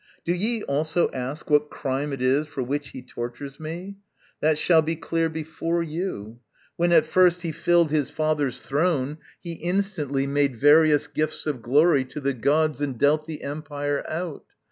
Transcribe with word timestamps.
Do 0.25 0.33
ye 0.33 0.63
also 0.63 1.11
ask 1.11 1.47
What 1.51 1.69
crime 1.69 2.11
it 2.11 2.23
is 2.23 2.47
for 2.47 2.63
which 2.63 2.89
he 2.89 3.03
tortures 3.03 3.59
me? 3.59 3.97
That 4.39 4.57
shall 4.57 4.81
be 4.81 4.95
clear 4.95 5.29
before 5.29 5.83
you. 5.83 6.39
When 6.75 6.91
at 6.91 7.05
first 7.05 7.43
He 7.43 7.51
filled 7.51 7.91
his 7.91 8.09
father's 8.09 8.63
throne, 8.63 9.19
he 9.39 9.53
instantly 9.53 10.25
Made 10.25 10.55
various 10.55 11.05
gifts 11.05 11.45
of 11.45 11.61
glory 11.61 12.03
to 12.05 12.19
the 12.19 12.33
gods 12.33 12.81
And 12.81 12.97
dealt 12.97 13.27
the 13.27 13.43
empire 13.43 14.03
out. 14.09 14.43